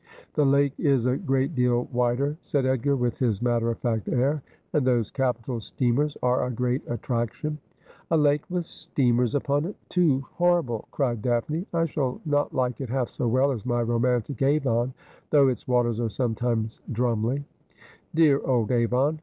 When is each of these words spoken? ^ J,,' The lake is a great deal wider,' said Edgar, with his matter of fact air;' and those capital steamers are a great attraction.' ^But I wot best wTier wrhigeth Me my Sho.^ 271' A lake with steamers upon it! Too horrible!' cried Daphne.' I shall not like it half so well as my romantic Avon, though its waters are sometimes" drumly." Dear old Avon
^ 0.00 0.02
J,,' 0.02 0.24
The 0.34 0.44
lake 0.46 0.72
is 0.78 1.04
a 1.04 1.18
great 1.18 1.54
deal 1.54 1.86
wider,' 1.92 2.38
said 2.40 2.64
Edgar, 2.64 2.96
with 2.96 3.18
his 3.18 3.42
matter 3.42 3.70
of 3.70 3.80
fact 3.80 4.08
air;' 4.08 4.42
and 4.72 4.86
those 4.86 5.10
capital 5.10 5.60
steamers 5.60 6.16
are 6.22 6.46
a 6.46 6.50
great 6.50 6.80
attraction.' 6.88 7.58
^But 8.10 8.14
I 8.14 8.16
wot 8.16 8.48
best 8.48 8.94
wTier 8.94 9.12
wrhigeth 9.12 9.12
Me 9.12 9.12
my 9.12 9.12
Sho.^ 9.12 9.12
271' 9.12 9.14
A 9.20 9.20
lake 9.20 9.20
with 9.20 9.26
steamers 9.26 9.34
upon 9.34 9.64
it! 9.66 9.76
Too 9.90 10.26
horrible!' 10.36 10.88
cried 10.90 11.20
Daphne.' 11.20 11.66
I 11.74 11.84
shall 11.84 12.18
not 12.24 12.54
like 12.54 12.80
it 12.80 12.88
half 12.88 13.08
so 13.10 13.28
well 13.28 13.52
as 13.52 13.66
my 13.66 13.82
romantic 13.82 14.40
Avon, 14.40 14.94
though 15.28 15.48
its 15.48 15.68
waters 15.68 16.00
are 16.00 16.08
sometimes" 16.08 16.80
drumly." 16.92 17.44
Dear 18.14 18.40
old 18.40 18.72
Avon 18.72 19.18